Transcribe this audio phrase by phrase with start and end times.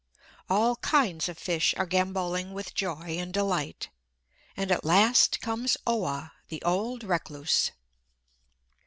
[0.49, 3.89] All kinds of fish are gambolling with joy and delight;
[4.57, 7.69] and at last comes Oa, the old recluse.